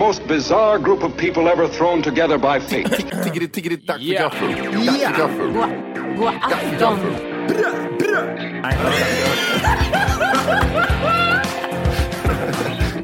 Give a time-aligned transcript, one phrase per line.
[0.00, 2.88] Most bizarre group of people ever thrown together by fate.
[3.24, 4.22] Tiggeri, tiggeri, dack för Ja.
[4.22, 4.48] gaffel.
[4.86, 5.52] Dack för gaffel.
[6.16, 6.98] God afton!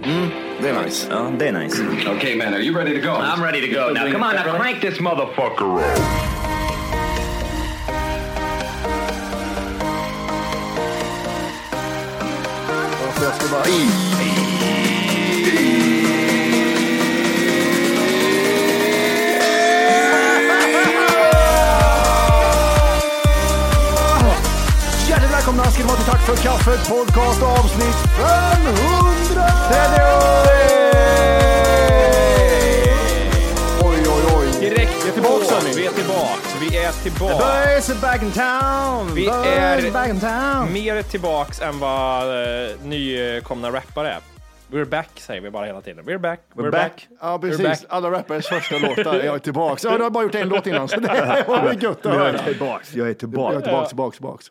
[0.05, 0.31] Mm,
[0.63, 1.07] det är nice.
[1.11, 1.83] Ja, det är nice.
[2.17, 3.13] okay, man, are you ready to go?
[3.15, 3.93] I'm ready to go.
[3.93, 5.99] Now, come on, now crank this motherfucker up.
[13.19, 13.65] Så jag ska bara
[25.67, 29.47] välkomna ska ni vara till Tack för kaffet podcast avsnitt 500!
[33.85, 34.61] Oj, oj, oj.
[34.61, 35.75] Direkt Vi är tillbaka, hörni.
[35.77, 36.57] Vi är tillbaks.
[36.61, 37.35] Vi är tillbaks.
[37.35, 39.15] Boys are back in town!
[39.15, 40.73] Vi Boys är back in town!
[40.73, 44.21] mer tillbaks än vad uh, nykomna rappare är.
[44.71, 46.05] We're back säger vi bara hela tiden.
[46.05, 47.09] We're back, we're, back.
[47.21, 47.63] Ja, precis.
[47.63, 47.79] back.
[47.89, 49.85] Alla rappares första låtar är jag tillbaks.
[49.85, 52.39] Ja, du har bara gjort en låt innan, så det var gött att höra.
[52.39, 52.95] tillbaks.
[52.95, 53.63] Jag är Jag är tillbaks.
[53.63, 54.51] tillbaks, tillbaks, tillbaks.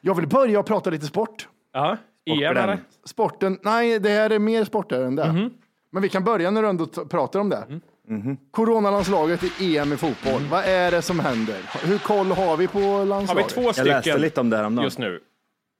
[0.00, 1.48] Jag vill börja prata lite sport.
[1.72, 2.78] Ja, EM eller?
[3.04, 5.32] Sporten, nej, det här är mer sporter än det.
[5.32, 5.50] Mhm.
[5.90, 7.80] Men vi kan börja när du ändå t- pratar om det.
[8.50, 10.42] Coronalandslaget i EM i fotboll.
[10.50, 11.56] Vad är det som händer?
[11.86, 13.48] Hur koll har vi på Har vi landslaget?
[13.48, 14.84] två Jag läste stycken lite om det här om dagen.
[14.84, 15.20] just nu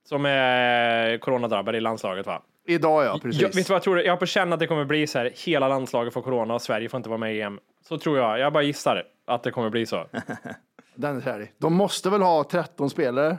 [0.09, 2.43] som är coronadrabbade i landslaget va?
[2.67, 3.43] Idag ja, precis.
[3.43, 4.01] Jag, vet du vad jag tror?
[4.01, 6.63] Jag har på känn att det kommer bli så här, hela landslaget får corona och
[6.63, 7.59] Sverige får inte vara med i EM.
[7.89, 8.39] Så tror jag.
[8.39, 10.07] Jag bara gissar att det kommer bli så.
[10.95, 11.53] Den är härlig.
[11.59, 13.37] De måste väl ha 13 spelare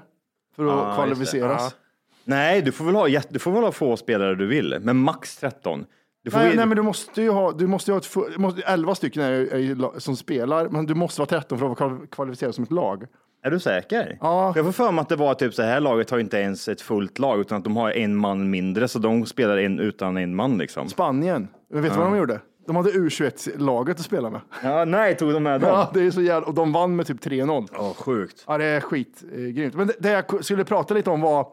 [0.66, 0.96] för att Ja, det.
[0.96, 1.62] kvalificeras?
[1.62, 1.86] Ja.
[2.24, 5.38] Nej, du får, väl ha, du får väl ha få spelare du vill, men max
[5.38, 5.86] 13.
[6.24, 8.00] Du får Nej, ju- nej, men du måste ju ha, du måste ju ha
[8.30, 11.80] ett, måste, 11 stycken är, är som spelar, men du måste vara 13 för att
[11.80, 13.06] vara kval- kvalificerad som ett lag.
[13.44, 14.18] Är du säker?
[14.22, 14.53] Ja.
[14.56, 16.81] Jag får för mig att det var typ så här laget har inte ens ett
[16.81, 20.36] fullt lag utan att de har en man mindre så de spelar en utan en
[20.36, 20.90] man liksom.
[20.90, 22.40] Spanien, vet du vad de gjorde?
[22.69, 24.41] De hade U21-laget att spela med.
[24.63, 25.69] Ja, nej, tog de med dem?
[25.69, 27.68] Ja, det är så jävla, och de vann med typ 3-0.
[27.74, 28.44] Ja, sjukt.
[28.47, 29.75] Ja, det är skitgrymt.
[29.75, 31.47] Men det, det jag skulle prata lite om var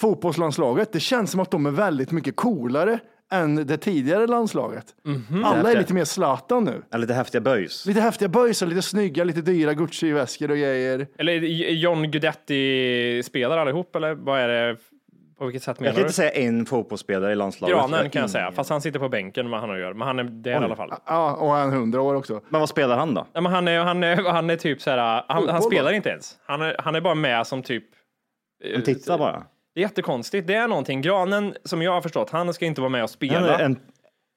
[0.00, 0.92] fotbollslandslaget.
[0.92, 2.98] Det känns som att de är väldigt mycket coolare
[3.32, 4.86] än det tidigare landslaget.
[5.44, 6.82] Alla är lite mer Zlatan nu.
[6.90, 7.86] Ja, lite häftiga böjs.
[7.86, 11.06] Lite häftiga böjsar, lite snygga, lite dyra Gucci-väskor och grejer.
[11.18, 11.32] Eller
[11.72, 14.76] John Guidetti spelar allihop eller vad är det?
[15.38, 16.02] På vilket sätt Jag menar kan du?
[16.02, 17.76] inte säga en fotbollsspelare i landslaget.
[17.76, 19.82] Granen Jag kan jag har säga, fast han sitter på bänken vad han har att
[19.82, 19.94] göra.
[19.94, 20.92] Men han är det i alla fall.
[21.06, 22.40] Ja, och han är 100 år också.
[22.48, 23.26] Men vad spelar han då?
[23.32, 25.92] Ja, men han, är, han, är, han är typ så här, han, han Fotboll, spelar
[25.92, 26.36] inte ens.
[26.46, 27.84] Han är, han är bara med som typ
[28.74, 29.44] Han tittar bara.
[29.74, 30.46] Det är jättekonstigt.
[30.46, 31.02] Det är någonting.
[31.02, 33.58] Granen, som jag har förstått, han ska inte vara med och Han spela.
[33.58, 33.78] är en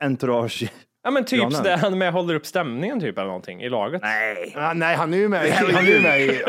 [0.04, 0.72] entourage.
[1.08, 1.52] Ja men typ Granen.
[1.58, 4.02] sådär, han med håller upp stämningen typ eller någonting i laget.
[4.02, 5.52] Nej, Ja, nej, han är ju med.
[5.52, 6.44] Han är ju med i...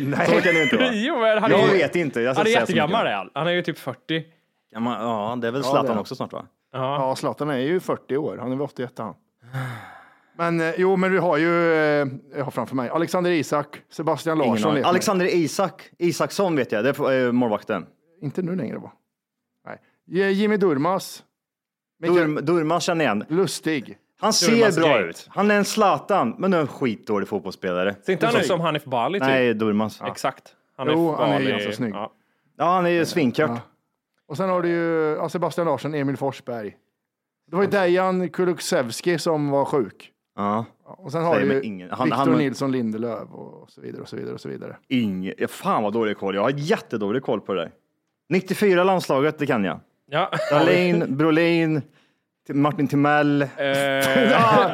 [0.00, 0.26] Nej.
[0.26, 0.90] så kan det inte vara.
[0.92, 2.20] Jo, men han Jag är, vet inte.
[2.20, 3.46] Jag han är jättegammal är han.
[3.46, 4.24] Är ju typ 40.
[4.70, 6.00] Ja, men, ja, det är väl Ja, Zlatan är.
[6.00, 6.46] också snart va?
[6.72, 6.78] Ja.
[7.08, 8.36] Ja, Zlatan är ju 40 år.
[8.40, 9.14] Han är väl 81 han.
[10.38, 12.06] Men eh, jo, men vi har ju, eh,
[12.36, 14.84] jag har framför mig, Alexander Isak, Sebastian Larsson.
[14.84, 15.90] Alexander Isak.
[15.98, 17.86] Isaksson vet jag, det är eh, målvakten.
[18.22, 18.92] Inte nu längre va?
[19.66, 20.32] Nej.
[20.32, 21.22] Jimmy Durmas.
[21.98, 23.24] Mikael Durm, Durmaz känner igen.
[23.28, 23.98] Lustig.
[24.20, 25.04] Han ser Durmaz bra Gate.
[25.08, 25.26] ut.
[25.30, 27.94] Han är en Zlatan, men nu är en skitdålig fotbollsspelare.
[28.02, 29.28] Ser inte han ut som Hanif Bali typ?
[29.28, 30.00] Nej, Durmaz.
[30.06, 30.54] Exakt.
[30.78, 31.94] Jo, han är ganska snygg.
[31.94, 32.12] Ja.
[32.56, 33.60] Ja, han är ju svinkört.
[34.28, 36.76] Och sen har du ju ja, Sebastian Larsson, Emil Forsberg.
[37.50, 40.12] Det var ju Dejan Kulusevski som var sjuk.
[40.36, 40.64] Ja.
[40.84, 41.90] Och sen har du ingen.
[41.90, 44.76] Han- Victor han- Nilsson Lindelöf och så vidare och så vidare och så vidare.
[44.88, 45.32] Ing...
[45.38, 46.34] ja, Fan vad dålig koll.
[46.34, 47.72] Jag har jättedålig koll på det där.
[48.28, 49.80] 94 landslaget, det kan jag.
[50.10, 50.30] Ja.
[50.50, 51.82] Dahlin, Brolin,
[52.48, 53.42] Martin Timell.
[53.42, 53.48] Eh,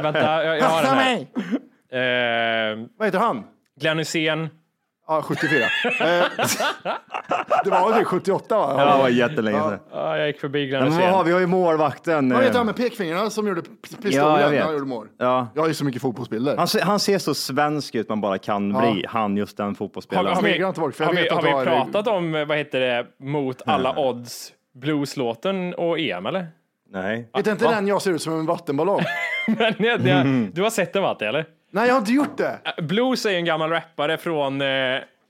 [0.02, 2.72] vänta, jag, jag har den här.
[2.72, 3.44] Eh, Vad heter han?
[3.80, 4.48] Glenn Hysén.
[5.08, 5.58] Ja, 74.
[5.60, 5.66] Eh,
[7.64, 8.74] det var väl det 78 va?
[8.78, 9.78] Ja, det var jättelänge sedan.
[9.92, 11.28] Ja, jag gick förbi Men Glenn vad har vi?
[11.28, 12.28] Vi har ju målvakten.
[12.30, 13.62] Vad eh, heter han med pekfingrarna som gjorde
[14.02, 14.12] pistolen?
[14.14, 14.58] Ja, jag vet.
[14.58, 15.08] när han gjorde mål?
[15.18, 15.48] Ja.
[15.54, 16.56] Jag har ju så mycket fotbollsbilder.
[16.56, 19.04] Han, ser- han ser så svensk ut man bara kan bli.
[19.08, 20.44] Han, just den Har, fotbollsspelaren.
[20.44, 23.06] vi, inte för jag har, vi, vet har vi har- pratat om, vad heter det,
[23.20, 26.46] mot alla odds, blueslåten och EM eller?
[26.90, 27.28] Nej.
[27.34, 29.00] Vet inte den jag ser ut som en vattenballong?
[29.46, 31.46] Men det, det, du har sett den Matte, eller?
[31.70, 32.58] Nej, jag har inte gjort det.
[32.82, 34.66] Blues är ju en gammal rappare från, eh,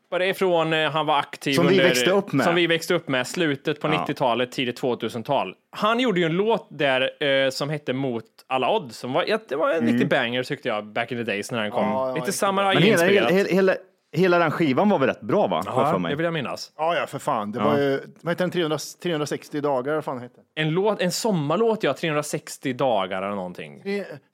[0.09, 2.47] vad det är från eh, han var aktiv Som vi under, växte upp med.
[2.47, 5.55] Som vi växte upp med, slutet på 90-talet, tidigt 2000-tal.
[5.71, 9.39] Han gjorde ju en låt där eh, som hette Mot alla odds, som var, ja,
[9.49, 11.85] det var en riktig banger tyckte jag, back in the days när den kom.
[11.85, 13.49] Ja, ja, Lite hela, hela, samurai-inspirerat.
[13.49, 13.75] hela,
[14.13, 15.63] hela, den skivan var väl rätt bra va?
[15.65, 16.11] Jag för Ja, mig.
[16.11, 16.73] det vill jag minnas.
[16.77, 17.53] Ja, ja, för fan.
[17.53, 18.51] Det var ju, vad heter den?
[18.51, 20.67] 300, 360 dagar, vad fan heter den?
[20.67, 23.83] En, låt, en sommarlåt, ja, 360 dagar eller någonting.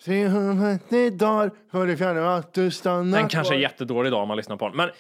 [0.05, 3.63] 360 dagar för det fjärde att du stannar Den kanske är kvar.
[3.63, 4.77] jättedålig idag om man lyssnar på den.
[4.77, 4.91] Men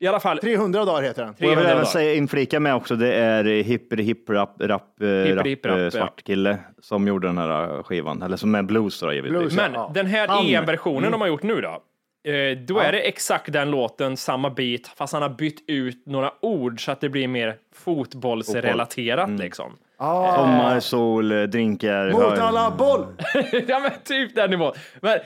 [0.00, 1.30] i alla fall, 300 dagar heter den.
[1.34, 1.90] Och jag vill 300 även dagar.
[1.92, 5.82] säga inflika med också, det är hippity hipp rap, rap, eh, rap, hipp, rap, eh,
[5.82, 5.90] ja.
[5.90, 9.38] svart kille som gjorde den här skivan, eller som är blues då givetvis.
[9.38, 9.56] Blues.
[9.56, 9.90] Men Ja.
[9.94, 11.78] den här EM-versionen de har gjort nu då.
[12.24, 16.30] Eh, Då är det exakt den låten, samma beat, fast han har bytt ut några
[16.40, 19.72] ord så att det blir mer fotbollsrelaterat liksom.
[19.98, 22.10] Sommar, sol, eh, drinkar.
[22.12, 23.06] Mot alla boll!
[23.68, 24.72] ja men typ den nivån.
[25.00, 25.18] Men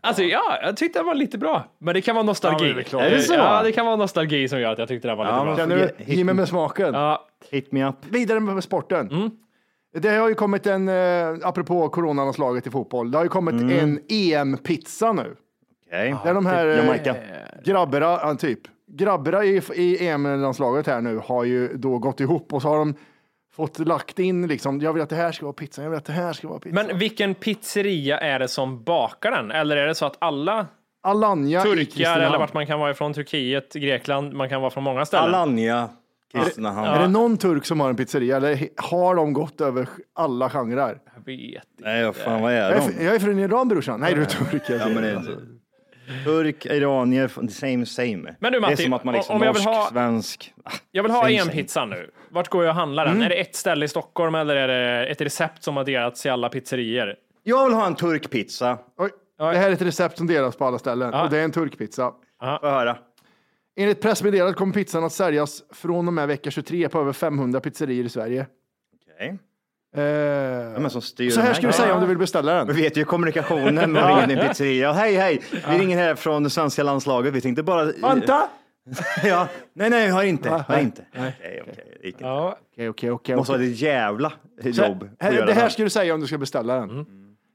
[0.00, 1.64] alltså ja, jag tyckte den var lite bra.
[1.78, 2.68] Men det kan vara nostalgi.
[2.68, 3.02] Ja, det är klart.
[3.02, 3.34] Är det så?
[3.34, 5.56] Ja, det kan vara nostalgi som gör att jag tyckte den var lite Ja, bra.
[5.56, 6.14] Känner du?
[6.14, 6.94] Ge mig med smaken.
[6.94, 7.96] Ja, Hit me up.
[8.10, 9.08] Vidare med sporten.
[9.10, 9.30] Mm.
[9.92, 13.78] Det har ju kommit en, eh, apropå coronaanslaget i fotboll, det har ju kommit Mm.
[13.78, 15.36] en EM-pizza nu.
[15.88, 16.14] Okej.
[16.24, 17.14] Där de här eh, Jamaica.
[17.64, 18.60] grabbarna, ja, typ,
[18.92, 22.94] grabbarna i, i EM-landslaget här nu har ju då gått ihop och så har de
[23.56, 26.04] fått lagt in liksom, jag vill att det här ska vara pizza, jag vill att
[26.04, 26.74] det här ska vara pizza.
[26.84, 29.50] men vilken pizzeria är det som bakar den?
[29.50, 30.66] Eller är det så att alla
[31.02, 32.22] Alanya i turkar Kristinehamn.
[32.22, 35.34] eller vart man kan vara ifrån Turkiet, Grekland, man kan vara från många ställen.
[35.34, 35.88] Alanya,
[36.32, 36.86] Kristinehamn.
[36.88, 40.50] Är det någon turk som har en pizzeria eller he- har de gått över alla
[40.50, 40.98] genrer?
[41.14, 41.62] Jag vet inte.
[41.78, 42.80] Nej, vad fan vad är Jag är, de?
[42.80, 44.00] fr- jag är från Iran brorsan.
[44.00, 44.62] Nej, du är turk.
[44.68, 45.22] Ja, men det är
[46.24, 48.34] Turk, iranier, same same.
[48.40, 50.54] Men du, det är Matti, som att man liksom om jag vill norsk, ha- svensk.
[50.90, 51.52] Jag vill ha Same, en same.
[51.52, 52.10] pizza nu.
[52.30, 53.14] Vart går jag och handlar den?
[53.14, 53.24] Mm.
[53.24, 56.28] Är det ett ställe i Stockholm eller är det ett recept som har delats i
[56.28, 57.14] alla pizzerior?
[57.42, 58.78] Jag vill ha en turkpizza.
[58.98, 61.52] Oj, det här är ett recept som delas på alla ställen och det är en
[61.52, 62.12] turkpizza.
[62.40, 62.98] Få höra.
[63.76, 68.06] Enligt pressmeddelandet kommer pizzan att säljas från och med vecka 23 på över 500 pizzerior
[68.06, 68.46] i Sverige.
[69.16, 69.38] Okej.
[69.96, 72.76] Eh, styr så här ska du säga om du vill beställa Vi den.
[72.82, 74.92] vet ju kommunikationen med i en pizzeria.
[74.92, 75.40] Hej, hej!
[75.70, 77.34] Vi ringer här från det svenska landslaget.
[77.34, 77.84] Vi tänkte bara...
[77.84, 78.48] Vänta!
[79.24, 79.48] Ja.
[79.74, 80.50] Nej, nej, har inte.
[80.50, 81.04] Har inte.
[81.12, 82.14] Okej, okej.
[82.18, 82.58] Ja.
[82.72, 83.36] Okej, okej, okej.
[83.36, 83.72] Måste okej.
[83.72, 84.32] ett jävla
[84.62, 85.02] Så jobb.
[85.02, 87.06] att här- Det här ska du säga om du ska beställa den.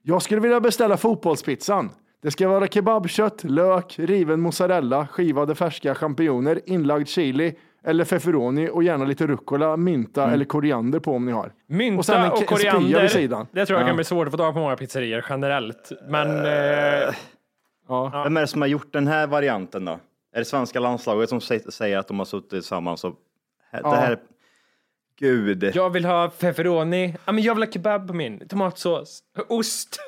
[0.03, 1.89] Jag skulle vilja beställa fotbollspizzan.
[2.23, 8.83] Det ska vara kebabkött, lök, riven mozzarella, skivade färska champinjoner, inlagd chili eller feferoni och
[8.83, 11.51] gärna lite rucola, mynta eller koriander på om ni har.
[11.67, 13.47] Mynta Och sen en och, koriander, vid sidan.
[13.51, 15.91] det tror jag kan bli svårt att få tag på många pizzerior generellt.
[16.07, 17.13] Men eh,
[18.23, 19.99] Vem är det som har gjort den här varianten då?
[20.35, 23.15] Är det svenska landslaget som sä- säger att de har suttit tillsammans och...
[23.71, 24.19] Det här...
[25.19, 25.71] Gud.
[25.75, 26.31] jag vill ha.
[26.41, 28.47] Ja, men jag vill ha kebab på min.
[28.47, 29.19] Tomatsås.
[29.49, 29.99] Ost.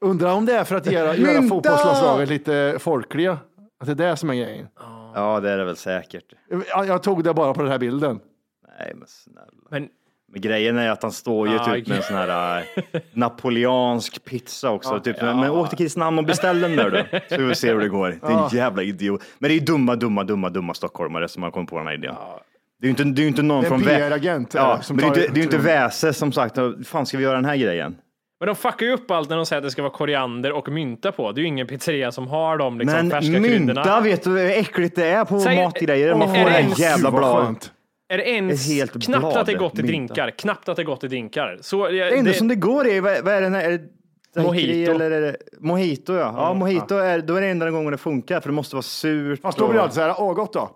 [0.00, 3.38] Undrar om det är för att göra, göra fotbollslandslaget lite folkliga.
[3.80, 4.68] Att det är det som är grejen.
[4.78, 4.82] Ja,
[5.40, 6.32] det är det väl säkert.
[6.68, 8.20] Jag, jag tog det bara på den här bilden.
[8.78, 9.46] Nej, men snälla.
[9.70, 9.88] Men
[10.32, 12.58] Men grejen är att han står ju Ja, typ med en sån här
[12.92, 15.00] äh, napoleansk pizza också.
[15.00, 15.16] typ.
[15.20, 15.36] ja.
[15.36, 17.18] Men åk till Kristinehamn och beställ den där då.
[17.36, 18.08] Så vi får se hur det går.
[18.08, 19.22] Det är en jävla idiot.
[19.38, 21.94] Men det är ju dumma, dumma, dumma, dumma stockholmare som har kommit på den här
[21.94, 22.14] idén.
[22.80, 24.74] Det är ju inte, det är ju inte någon Det är en från PR-agent, Ja,
[24.74, 27.18] eh, men det är ju inte, det är ju inte Väse som sagt, fan ska
[27.18, 27.96] vi göra den här grejen?
[28.42, 30.68] Men de fuckar ju upp allt när de säger att det ska vara koriander och
[30.68, 31.32] mynta på.
[31.32, 34.00] Det är ju ingen pizzeria som har de liksom, Men färska mynta, kryddorna.
[34.00, 36.14] vet du hur äckligt det är på Säg- matgrejer?
[36.14, 37.70] Man får det är det här jävla bladet.
[38.08, 39.86] Är det ens Ett helt knappt blad att det är gott i mynta.
[39.86, 40.30] drinkar?
[40.30, 41.58] Knappt att det är gott i drinkar.
[41.60, 43.64] Så, Det enda som det går är, vad, vad är den här?
[43.70, 43.70] Är
[44.34, 44.92] det Mojito.
[44.92, 46.34] Eller är det, mojito ja.
[46.36, 49.40] Ja, mojito är, då är det enda gången det funkar för det måste vara surt.
[49.42, 50.70] Fast då blir det alltid så här, åh gott då.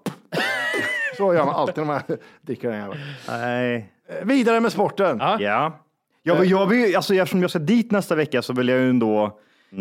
[1.16, 2.00] Så gör man alltid när man
[2.40, 3.00] dricker den jäveln.
[3.28, 3.92] Nej.
[4.08, 5.18] Eh, Vidare med sporten.
[5.40, 5.80] Ja.
[6.26, 6.32] Ja.
[6.34, 8.90] Jag, vill- jag vill, alltså, eftersom jag ska dit nästa vecka så vill jag ju
[8.90, 9.38] ändå,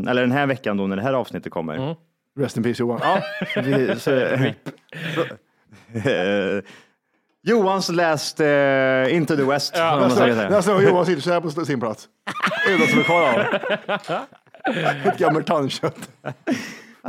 [0.08, 1.96] eller den här veckan då när det här avsnittet kommer.
[2.40, 3.00] Rest in peace Johan.
[3.04, 3.22] Ja,
[3.62, 4.12] vi, så,
[5.94, 6.62] Eh,
[7.44, 9.76] Johans läst eh, Into the West.
[10.12, 12.08] säger Nästa, gång Johan sitter så här på sin plats.
[12.68, 13.40] Det är det som är kvar av
[15.08, 16.10] Ett gammalt tandkött.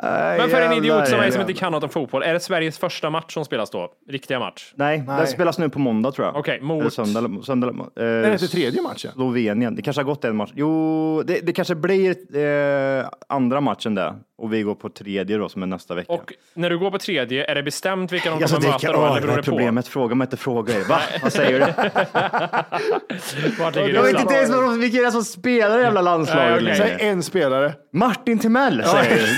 [0.02, 2.78] Men för en idiot som mig som inte kan något om fotboll, är det Sveriges
[2.78, 3.88] första match som spelas då?
[4.08, 4.72] Riktiga match?
[4.76, 6.36] Nej, den spelas nu på måndag tror jag.
[6.36, 7.42] Okej, mot- Eller söndag.
[7.44, 9.12] söndag eh, Är det inte tredje matchen?
[9.12, 9.74] Slovenien.
[9.74, 10.50] Det kanske har gått en match.
[10.54, 14.14] Jo, det, det kanske blir eh, andra matchen där.
[14.38, 16.12] Och vi går på tredje då som är nästa vecka.
[16.12, 18.92] Och när du går på tredje, är det bestämt vilka de Alltså, kommer det, möta
[18.92, 19.06] då?
[19.06, 19.50] Eller beror är det på?
[19.50, 20.88] problemet, fråga mig inte frågor.
[20.88, 21.00] Va?
[21.22, 21.66] Vad säger du?
[23.80, 26.76] Jag vet inte ens vad vilka det är som spelar i jävla landslaget längre.
[26.76, 27.72] Säg en spelare.
[27.92, 29.36] Martin Timell säger du.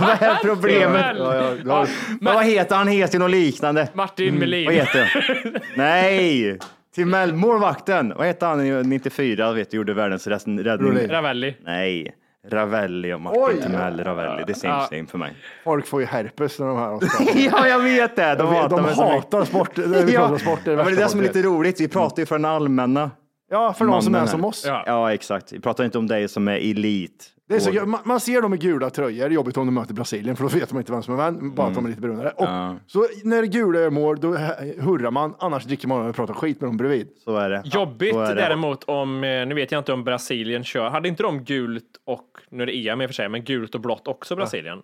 [0.00, 1.16] Vad är problemet?
[1.18, 1.86] Ja, ja,
[2.20, 2.88] Men vad heter han?
[2.88, 3.88] Heter något liknande.
[3.94, 4.64] Martin Melin.
[4.64, 5.22] Vad heter han?
[5.76, 6.58] Nej!
[6.94, 8.12] Timell, målvakten.
[8.16, 9.52] Vad hette han i 94?
[9.52, 10.64] Vet du, gjorde världens räddning.
[11.10, 11.56] Ravelli.
[11.64, 12.14] Nej.
[12.50, 13.62] Ravelli och Martin Oj.
[13.62, 14.04] Timell.
[14.04, 14.42] Ravelli.
[14.46, 14.86] Det är same Ja.
[14.90, 15.32] same för mig.
[15.64, 16.98] Folk får ju herpes när de här
[17.52, 18.34] ja, jag vet det.
[18.34, 19.14] De De, hatar de så mycket.
[19.14, 19.70] hatar sport.
[19.74, 21.44] Det är ja, men det är det som är lite vet.
[21.44, 21.80] roligt.
[21.80, 23.10] Vi pratar ju för den allmänna.
[23.54, 24.32] Ja, för de som mannen är här.
[24.32, 24.64] som oss.
[24.66, 24.82] Ja.
[24.86, 25.52] Ja, exakt.
[25.52, 27.30] Vi pratar inte om dig som är elit.
[27.48, 30.36] Det är så, man, man ser dem i gula tröjor, jobbigt om de möter Brasilien,
[30.36, 32.30] för då vet de inte vem som är vem, bara att de är lite brunare.
[32.30, 32.48] Och,
[32.86, 34.36] Så när gula gör mål, då
[34.78, 37.08] hurrar man, annars dricker man och pratar skit med dem bredvid.
[37.24, 37.62] Så är det.
[37.64, 38.40] Jobbigt Så är det.
[38.42, 42.26] däremot om, eh, nu vet jag inte om Brasilien kör, hade inte de gult och,
[42.50, 44.82] nu är det EM i och för sig, men gult och blått också Brasilien?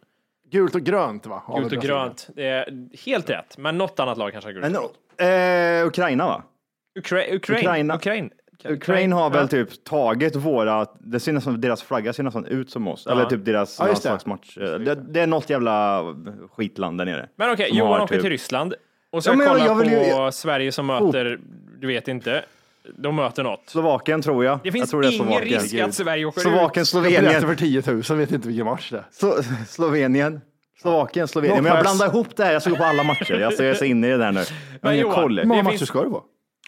[0.51, 1.43] Gult och grönt va?
[1.47, 1.99] Har vi Gult och Brasilien.
[2.05, 5.87] grönt, det är helt rätt, men något annat lag kanske har gult och Men, eh,
[5.87, 6.43] Ukraina va?
[6.99, 7.61] Ukra- Ukraina.
[7.61, 7.95] Ukraina.
[7.97, 8.29] Ukraina.
[8.65, 9.47] Ukraina har väl Ja.
[9.49, 13.07] typ tagit våra, det ser nästan, deras flagga ser nästan ut som oss.
[13.07, 13.89] Eller typ deras Ja, det.
[13.91, 14.55] landslagsmatch.
[14.57, 16.03] Det, det är något jävla
[16.57, 17.29] skitland där nere.
[17.37, 18.75] Men okej, Som Johan har åker typ- till Ryssland
[19.13, 20.31] och så Ja, men jag- kolla jag vill på ju- Oh.
[20.31, 21.39] Sverige som möter,
[21.81, 22.45] du vet inte,
[22.99, 23.63] de möter något.
[23.67, 24.59] Slovakien tror jag.
[24.59, 25.61] Det jag finns tror det är ingen Slovakien.
[25.63, 26.89] risk att Sverige åker Slovakien, ut.
[26.89, 27.43] Slovenien.
[27.43, 29.05] för 10 000, vet inte vilken match det är.
[29.13, 30.41] Slo- Slovenien.
[30.83, 31.59] Slovakien, Slovenien.
[31.59, 32.53] No Men jag blandar ihop det här.
[32.53, 33.35] Jag ska gå på alla matcher.
[33.41, 34.41] Jag är så inne i det där nu.
[34.81, 35.39] Jag har ingen koll.
[35.39, 36.23] Hur många matcher finns- ska det vara?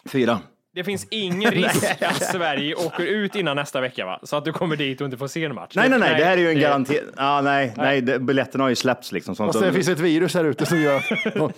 [0.08, 0.38] Fyra.
[0.75, 4.21] Det finns ingen risk att Sverige åker ut innan nästa vecka, va?
[4.23, 5.73] Så att du kommer dit och inte får se en match.
[5.76, 6.19] Nej, nej, nej.
[6.19, 7.00] Det här är ju en det- garanti.
[7.17, 8.00] Ah, nej, nej.
[8.00, 9.37] det- Biljetterna har ju släppts liksom.
[9.37, 9.52] Sånt.
[9.52, 11.02] Fast det finns ett virus här ute som gör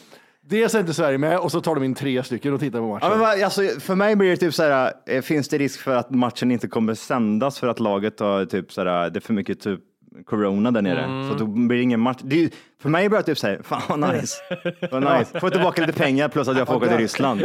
[0.47, 2.89] dels är inte Sverige med och så tar de in tre stycken och tittar på
[2.89, 3.09] matchen.
[3.11, 5.95] Ja, men, alltså, för mig blir det typ så här, eh, finns det risk för
[5.97, 9.33] att matchen inte kommer sändas för att laget har typ så här, det är för
[9.33, 9.81] mycket typ
[10.27, 11.05] corona där nere.
[11.05, 11.29] Mm.
[11.29, 12.19] Så då blir det ingen match.
[12.23, 12.51] Det ju-
[12.83, 14.37] för mig blir det typ så här, fan vad nice.
[14.91, 15.41] Vad nice.
[15.41, 17.45] Få tillbaka lite pengar plus att jag får åka till Ryssland.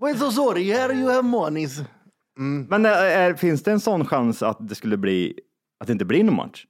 [0.00, 1.82] We're so sorry, here you have monies.
[2.68, 5.38] Men eh, är, finns det en sån chans att det skulle bli,
[5.80, 6.66] att det inte blir någon match?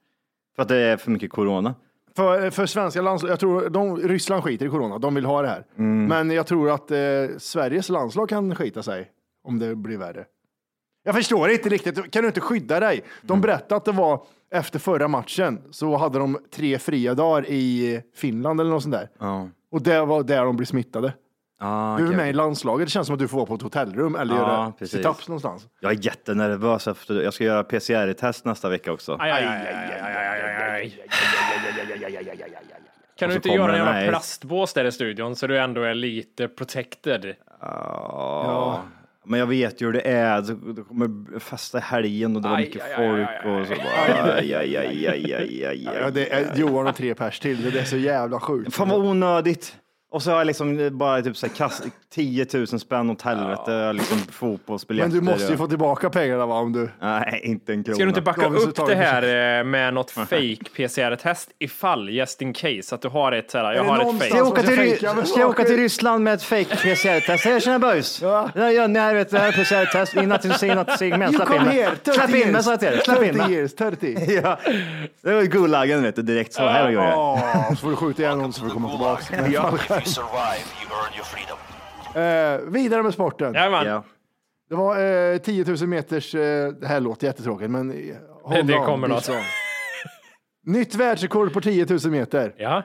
[0.56, 1.74] För att det är för mycket corona?
[2.16, 5.48] För, för svenska landslag, jag tror de, Ryssland skiter i corona, de vill ha det
[5.48, 5.64] här.
[6.08, 6.96] Men jag tror att eh,
[7.38, 9.10] Sveriges landslag kan skita sig
[9.44, 10.24] om det blir värre.
[11.04, 13.04] Jag förstår inte riktigt, kan du inte skydda dig?
[13.22, 18.00] De berättade att det var efter förra matchen så hade de tre fria dagar i
[18.14, 19.08] Finland eller något sånt där.
[19.18, 19.48] Ja.
[19.70, 21.12] Och det var där de blev smittade.
[21.66, 22.16] Ah, Du är okej.
[22.16, 24.40] med i landslaget, det känns som att du får vara på ett hotellrum eller Ja,
[24.80, 25.66] göra situps någonstans.
[25.80, 29.18] Jag är jättenervös efter, jag ska göra PCR-test nästa vecka också.
[33.16, 36.48] Kan du inte göra en jävla plastbås där i studion så du ändå är lite
[36.48, 37.34] protected?
[37.60, 38.82] Ja.
[39.26, 40.40] Men jag vet ju hur det är.
[40.74, 44.76] Det kommer festa i helgen och det var mycket folk och så bara aj, aj,
[44.76, 46.12] aj, aj, aj, aj, Ja, aj.
[46.12, 48.74] det är Johan och tre pers till, det är så jävla sjukt.
[48.74, 49.76] Fan vad onödigt.
[50.14, 53.92] Och så har jag liksom bara typ så här kast, 10 000 spänn åt helvete,
[53.92, 55.10] liksom fotbollsbiljetter.
[55.10, 56.90] Men du måste ju få tillbaka pengarna va, om du...
[57.00, 57.94] Nej, inte en krona.
[57.94, 62.42] Ska du inte backa så upp det här eh, med något fake PCR-test ifall, just
[62.42, 64.60] in case, att du har ett såhär, jag det har ett någonstans Ska jag, fake.
[64.60, 67.44] åka till, ska jag åka till Ryssland med ett fake PCR-test?
[67.44, 68.22] Hej tjena boys!
[68.22, 68.50] Ja.
[68.54, 70.16] Ja, ja, nej, vet du, här är PCR-test.
[70.16, 71.88] Innan till sig, innan till sig, men släpp in mig.
[72.04, 73.00] 30 Släpp in mig sa jag till dig.
[73.04, 73.52] Släpp in 30 mig.
[73.52, 74.40] years, 30.
[74.42, 74.58] Ja,
[75.22, 76.62] det var gulagen vet du, direkt så.
[76.62, 77.12] Här gör jag.
[77.12, 80.03] Ja, så får du skjuta igen honom så får du komma tillbaka.
[80.04, 81.58] Survive, you earn your freedom.
[82.66, 83.54] Eh, vidare med sporten.
[83.54, 83.86] Jajamän.
[83.86, 84.04] Ja.
[84.68, 88.78] Det var eh, 10 000 meters, eh, det här låter jättetråkigt men eh, hold Det
[88.78, 89.28] on, kommer något.
[90.66, 92.82] Nytt världsrekord på 10 000 meter Ja.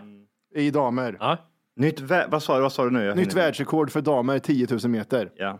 [0.55, 1.17] i damer.
[1.19, 1.37] ja.
[1.75, 3.03] Nytt vä- vad, sa du, vad sa du nu?
[3.05, 5.31] Jag Nytt hinner- världsrekord för damer 10 000 meter.
[5.35, 5.59] Ja.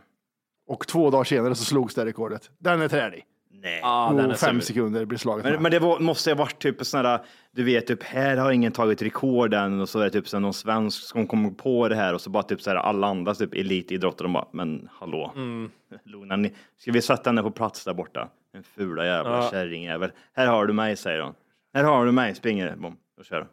[0.67, 2.49] Och två dagar senare så slogs det rekordet.
[2.59, 3.23] Den är trälig.
[3.61, 3.79] Nej.
[3.79, 7.03] är och fem sekunder blir slaget Men, men det var, måste ha varit typ sån
[7.03, 7.19] där,
[7.51, 10.39] du vet, typ här har ingen tagit rekord än och så är det typ så
[10.39, 13.35] någon svensk som kommer på det här och så bara typ så här alla andra
[13.35, 15.33] typ elitidrottare de bara, men hallå,
[16.05, 18.29] lugna ner Ska vi sätta henne på plats där borta?
[18.53, 19.49] En fula jävla Ja.
[19.51, 20.11] kärringjävel.
[20.35, 21.33] Här har du mig, säger hon.
[21.73, 23.47] Här har du mig, springer bom, och kör.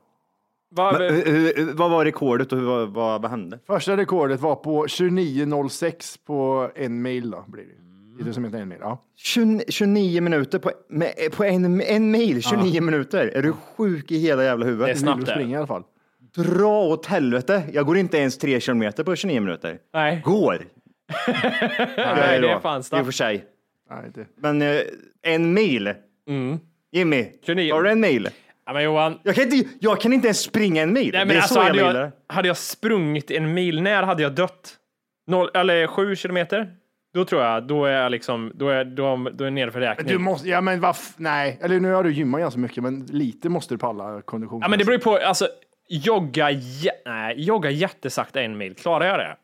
[0.71, 3.59] Va, Men, hur- hur- vad var rekordet och hur, vad, vad, vad hände?
[3.67, 7.86] Första rekordet var på 29.06 på en mil då blir det.
[8.19, 8.79] 10 000 meter en mil.
[8.81, 9.03] Ja.
[9.17, 13.31] 20, 29 minuter på, med, på en, en mil, 29 minuter.
[13.35, 14.99] Är du sjuk i hela jävla Det är huvudet?
[14.99, 15.33] snabbt det.
[15.33, 15.83] springa i alla fall.
[16.37, 17.63] Dra åt helvete.
[17.73, 19.79] Jag går inte ens tre kilometer på 29 minuter.
[19.95, 20.21] Nej.
[20.25, 20.59] Går.
[21.97, 23.05] Nej, det är fan I och snabbt.
[23.05, 23.45] för sig.
[23.91, 24.27] Nej, det.
[24.37, 24.81] Men eh,
[25.23, 25.95] en mil.
[26.93, 27.73] Jimmy, 29.
[27.73, 28.29] har du en mil?
[28.67, 31.11] Ja, men Johan, Jag kan, inte, jag kan inte ens springa en mil.
[31.13, 34.03] nej, det men är alltså, så hade, jag jag, hade jag sprungit en mil, när
[34.03, 34.77] hade jag dött?
[35.27, 36.71] Noll, eller sju kilometer?
[37.17, 39.81] Då tror jag, då är jag liksom, då är, då, då är jag nere för
[39.81, 40.09] räkning.
[40.09, 43.49] Du måste, ja men vad, nej, eller nu har du gymmat ganska mycket, men lite
[43.49, 44.61] måste du palla kondition.
[44.63, 45.49] Ja, men det beror ju på, alltså,
[45.89, 46.49] jogga,
[47.07, 49.37] nej, jogga jättesakta en mil, klarar jag det?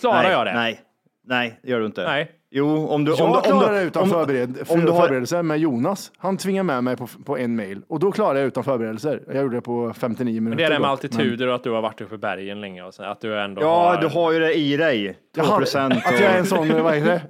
[0.00, 0.54] Klarar nej, jag det?
[0.54, 0.80] Nej,
[1.24, 2.04] nej, det gör du inte.
[2.06, 2.32] Nej.
[2.56, 3.12] Jo, om du...
[3.12, 5.58] Jag om du, om klarar du, det utan om, förbered, om du har- förberedelse med
[5.58, 6.12] Jonas.
[6.18, 9.22] Han tvingar med mig på, på en mail och då klarar jag utan förberedelser.
[9.26, 10.56] Jag gjorde det på 59 minuter.
[10.62, 12.94] Det är det med altituder och att du har varit uppe i bergen länge och
[12.94, 14.00] så, att du ändå Ja, har...
[14.00, 15.12] du har ju det i dig.
[15.34, 15.94] 2 Jaha, procent.
[16.04, 17.22] Att jag är en sån, vad heter det?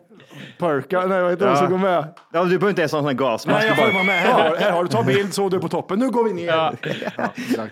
[0.58, 1.56] Perka, nej vad heter det Ja.
[1.56, 2.04] som går med?
[2.32, 3.58] Ja, du behöver inte ens ha en sån här gasmask.
[3.58, 4.14] Nej, jag får bara- vara med.
[4.20, 5.98] Här har, här har du, ta bild så du är på toppen.
[5.98, 6.46] Nu går vi ner.
[6.46, 6.72] Ja.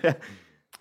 [0.03, 0.11] Ja,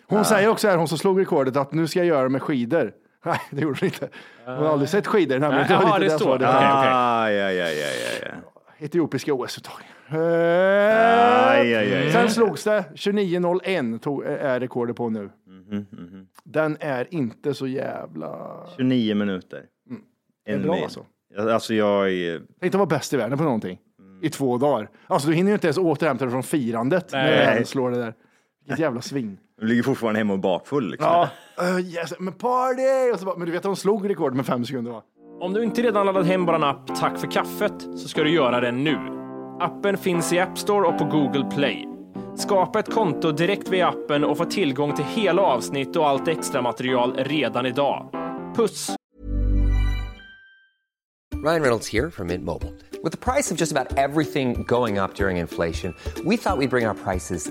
[0.07, 2.43] hon säger också här, hon som slog rekordet, att nu ska jag göra det med
[2.43, 2.93] skidor.
[3.25, 4.09] Nej, det gjorde hon inte.
[4.45, 5.39] Hon har aldrig sett skidor.
[5.39, 6.45] Men Nej, det lite det det står det.
[6.45, 6.53] det.
[6.53, 6.59] Var.
[6.59, 6.91] okej.
[6.93, 8.35] Ah, ja, ja, ja, ja, ja.
[8.87, 9.83] Etiopiska OS-uttag.
[10.09, 12.13] Aj.
[12.13, 12.85] Sen slogs det.
[12.95, 15.31] 29.01 tog, är rekordet på nu.
[15.47, 18.57] Mhm, Den är inte så jävla...
[18.77, 19.63] 29 minuter.
[20.47, 20.83] är En bra mil.
[20.85, 21.05] alltså.
[21.39, 22.43] Alltså jag är...
[22.61, 23.79] Tänk att vara bäst i världen på någonting.
[23.99, 24.25] Mm.
[24.25, 24.89] I två dagar.
[25.07, 27.59] Alltså du hinner ju inte ens återhämta dig från firandet när Nej.
[27.59, 28.15] du slår det där.
[28.65, 29.39] Vilket jävla svin.
[29.63, 31.11] Du ligger fortfarande hemma och bakfull liksom.
[31.11, 31.29] Ja,
[31.63, 33.13] uh, yes, men party!
[33.13, 35.03] Och så bara, men du vet att de slog rekord med fem sekunder va?
[35.41, 38.61] Om du inte redan laddat hem vår app Tack för kaffet så ska du göra
[38.61, 38.99] det nu.
[39.61, 41.89] Appen finns i App Store och på Google Play.
[42.37, 46.63] Skapa ett konto direkt via appen och få tillgång till hela avsnitt och allt extra
[46.63, 48.11] material redan idag.
[48.57, 48.91] Puss!
[51.45, 52.73] Ryan Reynolds here from Mint Mobile.
[53.05, 56.87] With the price of just about everything going up during inflation, we thought we'd bring
[56.87, 57.51] our prices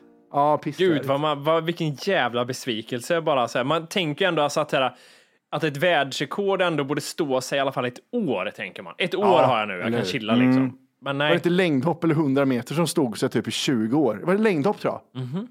[0.31, 0.83] Ja, pissar.
[0.85, 3.47] Gud, vad man, vad, vilken jävla besvikelse bara.
[3.47, 4.95] Så här, man tänker ändå alltså att, här,
[5.49, 8.93] att ett världsrekord ändå borde stå sig i alla fall ett år, tänker man.
[8.97, 10.77] Ett år Ja, har jag nu, jag eller kan chilla liksom.
[11.03, 13.99] Men Var det nej, inte längdhopp eller 100 meter som stod sig typ i 20
[13.99, 14.21] år?
[14.23, 15.23] Var det längdhopp tror jag?
[15.23, 15.47] Mhm,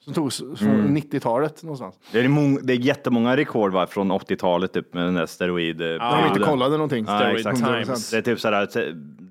[0.00, 1.98] Som togs från 90-talet någonstans.
[2.12, 5.76] Det är, det är jättemånga rekord va, från 80-talet typ, med den där steroid.
[5.76, 7.04] De har inte kollade någonting.
[7.04, 7.58] Steroid exakt.
[7.58, 8.10] times.
[8.10, 8.68] Det är typ sådär,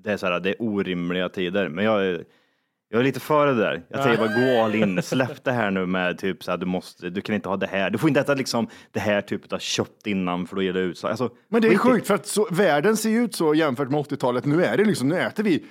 [0.02, 1.68] det är sådär, det är orimliga tider.
[1.68, 2.20] Men jag
[2.90, 3.82] jag är lite för det där.
[3.88, 7.10] Jag säger bara gå all in, släpp det här nu med typ såhär, du måste,
[7.10, 7.90] du kan inte ha det här.
[7.90, 10.80] Du får inte äta liksom det här typet av kött innan för då ger det
[10.80, 11.04] ut.
[11.04, 13.54] Alltså, Men det är skit i- sjukt för att så, världen ser ju ut så
[13.54, 14.44] jämfört med 80-talet.
[14.44, 15.64] Nu är det liksom, nu äter vi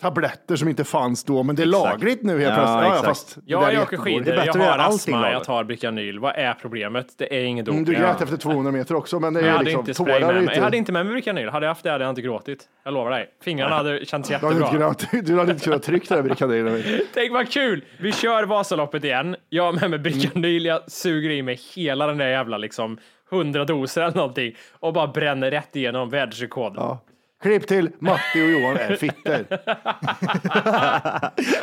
[0.00, 1.84] tabletter som inte fanns då, men det är Exakt.
[1.90, 2.88] lagligt nu helt Ja, plötsligt.
[2.90, 5.64] Ja, ja, fast Ja, är jag åker skidor, Det är jag har astma, jag tar
[5.64, 6.18] Bricanyl.
[6.18, 7.06] Vad är problemet?
[7.18, 7.94] Det är ingen Mm, doping.
[7.94, 10.32] Du grät efter 200 meter också, men det är jag hade liksom, inte spray tårar
[10.32, 10.56] med är mig.
[10.56, 11.48] Jag hade inte med mig Bricanyl.
[11.48, 12.64] Hade jag haft det hade jag inte gråtit.
[12.84, 13.28] Jag lovar dig.
[13.44, 14.88] Fingrarna hade känts Du hade, jättebra.
[14.88, 16.82] inte kunnat, du hade inte kunnat trycka i kaninen.
[17.14, 17.84] Tänk vad kul!
[18.00, 19.36] Vi kör Vasaloppet igen.
[19.48, 20.64] Jag har med mig Bricanyl.
[20.64, 22.98] Jag suger i mig hela den där jävla liksom
[23.32, 26.72] 100 doser eller någonting och bara bränner rätt igenom världsrekord.
[26.76, 26.98] Ja.
[27.42, 29.46] Klipp till Matti och Johan är fitter.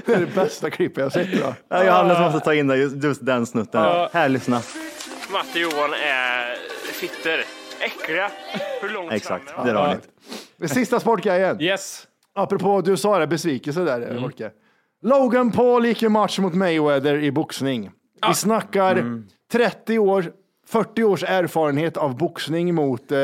[0.05, 1.41] det är det bästa klippet jag har sett.
[1.41, 1.53] Då.
[1.69, 3.81] Ja, Johannes måste ta in det, just, den snutten.
[3.83, 4.09] Ja.
[4.13, 4.61] Här, lyssna.
[5.31, 6.55] Matte och Johan är
[6.93, 7.43] fitter.
[7.79, 8.31] Äckliga.
[8.81, 9.75] Hur långt Exakt, fram?
[9.75, 9.99] har ni det.
[10.57, 11.61] Det sista sportgrejen.
[11.61, 12.07] Yes.
[12.35, 14.31] Apropå du sa det, besvikelse där Mm.
[15.03, 17.91] Logan Paul gick i match mot Mayweather i boxning.
[18.27, 19.25] Vi snackar Mm.
[19.51, 20.25] 30 år,
[20.67, 23.17] 40 års erfarenhet av boxning mot eh,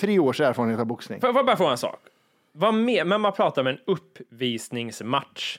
[0.00, 1.20] 3 års erfarenhet av boxning.
[1.20, 1.98] Får jag bara få en sak?
[2.52, 5.58] Vad med, men man pratar om en uppvisningsmatch.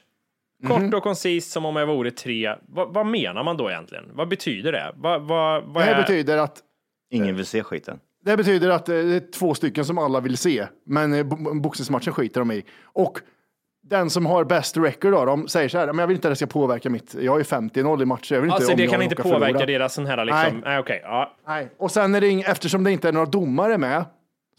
[0.68, 0.94] Kort Mhm.
[0.94, 2.56] och koncist som om jag vore tre.
[2.68, 4.04] Vad, vad menar man då egentligen?
[4.14, 4.94] Vad betyder det?
[4.96, 6.02] Vad, vad, Det här är...
[6.02, 6.60] betyder att
[7.10, 8.00] Ingen vill se skiten.
[8.24, 11.24] Det här betyder att eh, det är två stycken som alla vill se, men eh,
[11.24, 12.64] bo- boxningsmatchen skiter de i.
[12.84, 13.20] Och
[13.86, 16.32] den som har bäst record då, de säger så här, men jag vill inte att
[16.32, 18.84] det ska påverka mitt, jag är 50-0 i matcher, jag vill inte Alltså om det
[18.84, 19.66] jag kan inte påverka förlora.
[19.66, 20.42] deras sån här liksom...
[20.42, 20.62] Nej.
[20.64, 21.02] Nej, okej.
[21.04, 21.34] ja.
[21.48, 21.70] Nej.
[21.78, 24.06] Och sen är det eftersom det inte är några domare med,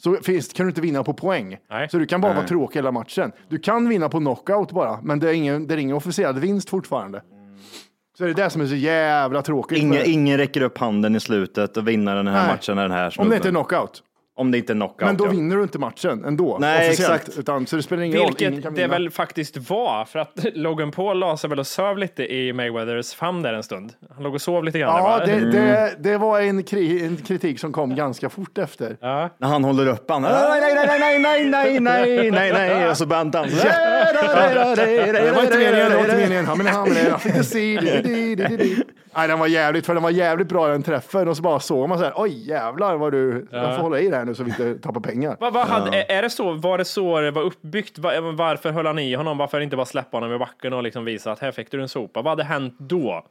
[0.03, 1.57] så finns, kan du inte vinna på poäng.
[1.71, 1.89] Nej.
[1.89, 3.33] Så du kan bara vara tråkig hela matchen.
[3.49, 6.71] Du kan vinna på knockout bara, men det är ingen, det är ingen officiell vinst
[6.71, 7.23] fortfarande.
[8.19, 9.79] Så det är det som är så jävla tråkigt.
[9.79, 12.53] Ingen, ingen räcker upp handen i slutet och vinner den här Nej.
[12.55, 12.77] matchen.
[12.77, 13.33] Den här Om det snubben.
[13.37, 14.03] inte är knockout.
[14.37, 15.07] Om det inte är knockout.
[15.07, 15.31] Men då ja.
[15.31, 16.59] vinner du inte matchen ändå.
[16.61, 17.38] Nej, exakt.
[17.38, 18.35] Utan, så det spelar ingen roll.
[18.38, 18.94] Ingen Vilket kan det vinna.
[18.94, 23.14] väl faktiskt var, för att Logan Paul la sig väl och söv lite i Mayweathers
[23.14, 23.92] famn där en stund.
[24.14, 24.97] Han låg och sov lite grann.
[24.97, 28.97] Ja, där, det, det, det var en, kri, en kritik som kom ganska fort efter.
[29.01, 29.31] Ja.
[29.38, 30.23] När han håller upp han.
[30.23, 32.90] Nej, nej, nej, nej, nej, nej, nej, nej, nej.
[32.90, 33.68] Och så börjar han dansa.
[35.12, 36.47] Det var inte meningen, det var inte meningen.
[36.47, 37.20] Han menar, han menar,
[39.16, 41.88] Nej, den var jävligt, för den var jävligt bra den träffen och så bara såg
[41.88, 44.44] man så här, oj jävlar vad du, jag får hålla i det här nu så
[44.44, 45.37] vi inte tappar pengar.
[45.40, 47.98] Vad, vad hade, är- Är det så, var det så det var uppbyggt?
[47.98, 49.38] Va- Varför höll han i honom?
[49.38, 51.88] Varför inte bara släppa honom i backen och liksom visa att här fick du en
[51.88, 52.22] sopa?
[52.22, 53.24] Vad hade hänt då?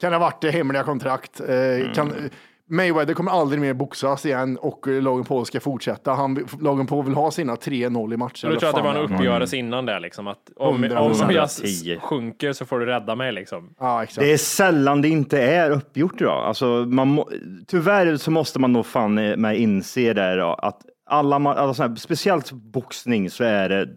[0.00, 1.40] Kan det ha varit det hemliga kontrakt?
[1.40, 2.30] Eh, kan,
[2.70, 6.12] Mayweather kommer aldrig mer boxas igen och Logan Paul ska fortsätta.
[6.12, 8.36] Han, Logan Paul vill ha sina 3-0 i matcher.
[8.36, 10.26] Så du tror att det var en uppgörelse innan det liksom?
[10.26, 10.96] Att om, 100%.
[10.96, 11.98] om jag 110.
[12.00, 13.74] sjunker så får du rädda mig liksom?
[13.78, 14.20] Ja, exakt.
[14.20, 16.44] Det är sällan det inte är uppgjort idag.
[16.44, 17.28] Alltså, man må,
[17.66, 21.88] tyvärr så måste man nog fan med inse där då, att alla, ma- alltså, så
[21.88, 23.88] här, speciellt boxning så är det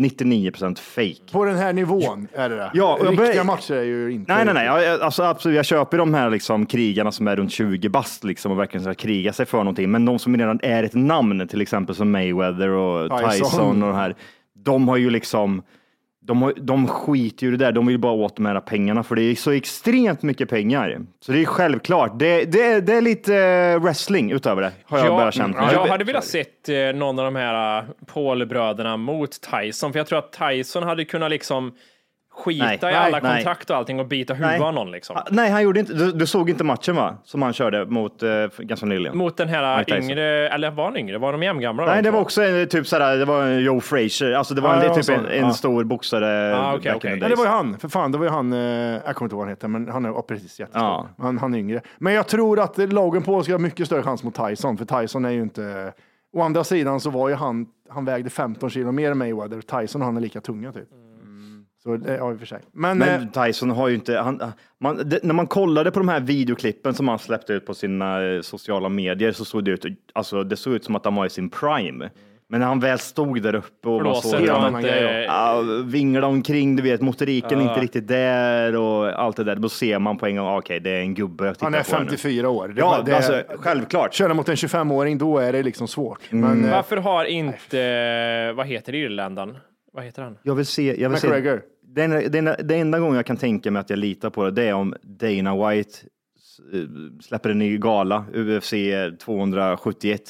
[0.00, 1.32] 99% fake.
[1.32, 2.70] På den här nivån är det det.
[2.74, 4.34] Ja, Riktiga börjar- matcher är ju inte...
[4.34, 4.64] Nej, nej, nej.
[4.66, 8.52] Jag- alltså, absolut, jag köper de här liksom, krigarna som är runt 20 bast liksom,
[8.52, 9.90] och verkligen ska kriga sig för någonting.
[9.90, 13.30] Men de som redan är ett namn, till exempel som Mayweather och Tyson.
[13.30, 14.14] Tyson, och de här,
[14.64, 15.62] de har ju liksom
[16.22, 19.02] de, har, de skiter ju i det där, de vill bara åt de här pengarna
[19.02, 21.00] för det är så extremt mycket pengar.
[21.20, 25.16] Så det är självklart, det, det, det är lite eh, wrestling utöver det, har jag
[25.16, 25.72] börjat känna.
[25.72, 30.06] jag hade velat sett eh, någon av de här eh, Paul-bröderna mot Tyson, för jag
[30.06, 31.72] tror att Tyson hade kunnat liksom
[32.40, 33.34] skita Nej, i nej, alla nej.
[33.34, 35.16] kontrakt och allting och bita huvudet av någon liksom.
[35.16, 37.16] Ah, Nej, han gjorde inte, du, du såg inte matchen va?
[37.24, 39.18] Som han körde mot uh, ganska nyligen.
[39.18, 41.18] Mot den här yngre, eller var han yngre?
[41.18, 41.86] Var de jämngamla?
[41.86, 44.60] Nej, de det var också en, typ sådär, det var en Joe Frazier, alltså det
[44.60, 45.52] var Ja, en, det var typ en, en Ja.
[45.52, 46.56] stor boxare.
[46.56, 47.00] Ah, okej.
[47.00, 49.26] the Nej, det var ju han, för fan, det var ju han, eh, jag kommer
[49.26, 50.82] inte ihåg vad han heter, men han är precis jättestor.
[50.82, 51.08] Ja.
[51.18, 51.80] Han, han är yngre.
[51.98, 55.24] Men jag tror att Logan Paul ska ha mycket större chans mot Tyson, för Tyson
[55.24, 55.92] är ju inte...
[56.32, 60.00] Å andra sidan så var ju han, han vägde 15 kilo mer än Mayweather, Tyson
[60.02, 60.88] och han är lika tunga typ.
[61.82, 62.60] Så det, ja, i och för sig.
[62.72, 66.08] Men, eh, Men Tyson har ju inte, han, man, det, när man kollade på de
[66.08, 69.84] här videoklippen som han släppte ut på sina eh, sociala medier så såg det ut,
[70.12, 72.10] alltså det såg ut som att han var i sin prime.
[72.48, 75.24] Men när han väl stod där uppe och man såg Blåser hur han han inte...
[75.28, 79.56] ja, vinglade omkring, du vet, motoriken inte riktigt där och allt det där.
[79.56, 81.82] Då ser man på en gång, okej, det är en gubbe jag tittar han är
[81.82, 82.10] på här nu.
[82.10, 82.68] 54 år.
[82.68, 84.14] Det, Ja, det, alltså, självklart.
[84.14, 86.32] Köra mot en 25-åring, då är det liksom svårt.
[86.32, 86.50] Mm.
[86.50, 89.56] Men, eh, Varför har inte, vad heter irländaren?
[89.92, 90.38] Vad heter han?
[90.42, 91.62] Jag vill se, jag vill se, McGregor.
[91.82, 94.44] det, enda, det, enda, det enda gången jag kan tänka mig att jag litar på
[94.44, 95.98] det, det är om Dana White
[96.72, 96.80] eh,
[97.20, 98.74] släpper en ny gala, UFC
[99.24, 100.20] 271,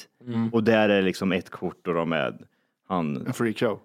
[0.52, 2.34] och där är liksom ett kort och de är
[2.88, 3.78] han, en freakshow.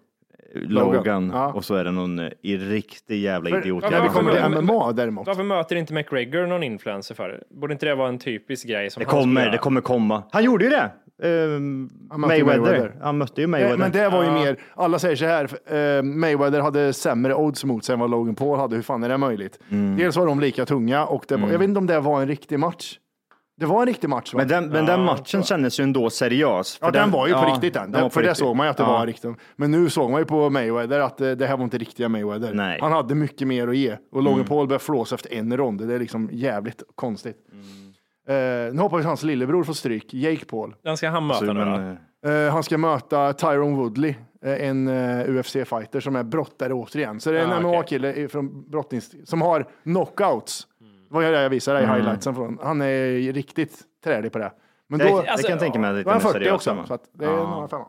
[0.53, 1.53] Logan, Logan, ja.
[1.53, 3.83] och så är det någon eh, i riktig jävla För- idiot.
[3.83, 5.27] Vi Varför- kommer till MMA däremot.
[5.27, 7.43] Varför möter inte McGregor någon influencer för?
[7.49, 10.23] Borde inte det vara en typisk grej som Det kommer, det kommer komma.
[10.31, 10.91] Han gjorde ju det.
[11.23, 12.59] Ehm, Mayweather.
[12.59, 12.95] Mayweather.
[13.01, 13.77] Han mötte ju Eh, Mayweather.
[13.77, 15.43] Men det var ju mer, alla säger så här,
[15.97, 18.75] eh, Mayweather hade sämre odds mot sig än vad Logan Paul hade.
[18.75, 19.59] Hur fan är det möjligt?
[19.71, 19.97] Mm.
[19.97, 22.27] Dels var de lika tunga och det var, jag vet inte om det var en
[22.27, 22.99] riktig match.
[23.57, 24.37] Det var en riktig match va?
[24.37, 26.77] Men den, men den matchen kändes ju ändå seriös.
[26.81, 27.91] Ja, för den, var ju på ja, riktigt den.
[27.91, 28.37] den för det riktigt.
[28.45, 28.89] såg man ju att det Ja.
[28.91, 29.33] var en riktig.
[29.55, 32.53] Men nu såg man ju på Mayweather att eh, det här var inte riktiga Mayweather.
[32.53, 32.69] Nej.
[32.79, 32.81] Mm.
[32.83, 33.97] Han hade mycket mer att ge.
[34.11, 35.87] Och Logan Paul började flåsa efter en rond.
[35.87, 37.37] Det är liksom jävligt konstigt.
[37.51, 37.65] Mm.
[38.27, 40.75] Eh, nu hoppas vi hans lillebror får stryk, Jake Paul.
[40.83, 41.65] Den ska han möta Så, nu då?
[41.65, 44.87] men, eh, Eh, han ska möta Tyrone Woodley, eh, en
[45.37, 47.19] UFC-fighter som är brottare återigen.
[47.19, 47.59] Så det är en Ah.
[47.59, 49.29] MMA-kille i- från brottnings...
[49.29, 50.67] som har knockouts.
[51.09, 52.59] Det var det jag visade dig i highlightsen från.
[52.63, 54.51] Han är riktigt trälig på det.
[54.89, 55.23] Men då, Mm.
[55.25, 55.93] det, Alltså, kan jag tänka mig.
[55.93, 57.49] lite 40 seriösa, också, så att det är Ja.
[57.55, 57.85] några femma.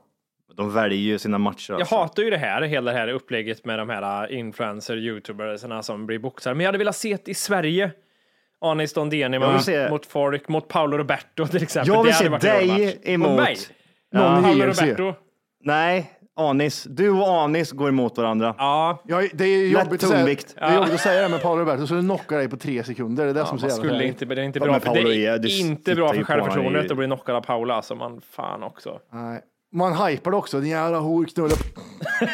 [0.57, 1.73] De väljer ju sina matcher.
[1.73, 1.95] Jag alltså.
[1.97, 6.19] hatar ju det här, hela det här upplägget med de här influencer, youtubersarna som blir
[6.19, 6.55] boxare.
[6.55, 7.91] Men jag hade velat se det i Sverige.
[8.65, 11.95] Anis Don Jag Denima se- mot folk, mot Paolo Roberto till exempel.
[11.95, 13.57] Jag vill se dig emot- Mot mig?
[14.13, 14.65] Någon i Paolo.
[14.65, 15.15] Roberto.
[15.65, 16.85] Nej, Anis.
[16.91, 18.55] Du och Anis går emot varandra.
[18.59, 21.61] Ja, Ja, det är jobbigt att säga, det är jobbigt att säga det med Paolo
[21.61, 23.25] Roberto, så du knockar dig på tre sekunder.
[23.25, 25.01] Det är det som är så skulle inte, det är inte Ja, bra för, det
[25.01, 28.99] är- är inte bra för självförtroendet att bli knockad av Paolo, alltså man fan också.
[29.13, 29.41] Nej.
[29.77, 31.55] Man hypar det också, din jävla horknulle.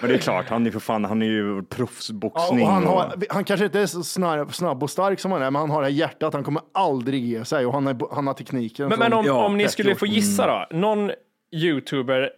[0.00, 2.62] Men det är klart, han är för fan, han är ju Ja, proffsboxning.
[2.62, 5.50] och han, har, han kanske inte är så snabb, snabb och stark som han är,
[5.50, 6.34] men han har det här hjärtat.
[6.34, 8.88] Han kommer aldrig ge sig och han, är, han har tekniken.
[8.88, 11.10] Men, men om, Ja, om ni skulle få gissa då, någon
[11.52, 12.30] youtuber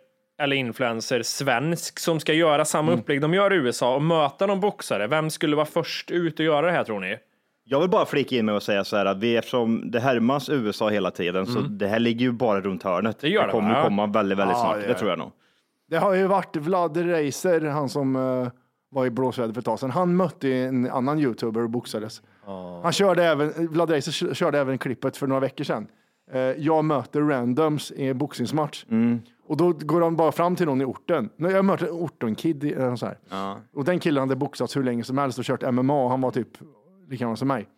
[0.43, 3.01] eller influencer svensk som ska göra samma Mm.
[3.01, 6.45] upplägg de gör i USA och möta någon boxare, vem skulle vara först ut och
[6.45, 7.17] göra det här tror ni?
[7.71, 10.49] Jag vill bara flika in med att säga så här att vi, eftersom det härmas
[10.49, 13.19] USA hela tiden, så det här ligger ju bara runt hörnet.
[13.21, 13.83] Det gör det, kommer va?
[13.83, 14.81] komma väldigt, väldigt Ja, snart.
[14.81, 15.31] det Det, tror jag nog.
[15.91, 18.49] Det har ju varit Vlad Reiser, han som eh,
[18.91, 19.91] var i blåsväder för ett tag sedan.
[19.91, 22.23] Han mötte ju en annan youtuber och boxades.
[22.83, 25.87] Han körde även, Vlad Reiser kö- körde även klippet för några veckor sedan.
[26.33, 28.85] eh, jag möter randoms i en boxningsmatch.
[28.91, 29.21] Mm.
[29.47, 31.31] Och då går de bara fram till någon i orten.
[31.37, 33.19] Nej, Jag mötte en orton-kid, i- eller så här.
[33.31, 33.57] Ja.
[33.75, 36.49] Och den killen hade boxats hur länge som helst och kört MMA han var typ
[37.09, 37.69] lika gammal som mig.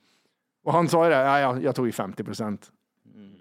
[0.64, 2.70] Och han sa ju det, ja, jag, jag tog ju 50 procent.